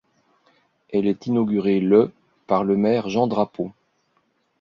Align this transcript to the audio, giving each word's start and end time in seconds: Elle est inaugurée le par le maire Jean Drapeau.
Elle 0.89 1.05
est 1.05 1.27
inaugurée 1.27 1.79
le 1.79 2.11
par 2.47 2.63
le 2.63 2.75
maire 2.75 3.07
Jean 3.07 3.27
Drapeau. 3.27 3.71